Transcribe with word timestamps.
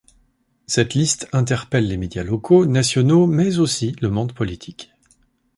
Cette 0.65 0.95
liste 0.95 1.29
interpelle 1.31 1.87
les 1.87 1.95
médias 1.95 2.23
locaux, 2.23 2.65
nationaux 2.65 3.27
mais 3.27 3.59
aussi 3.59 3.95
le 4.01 4.09
monde 4.09 4.33
politique. 4.33 4.91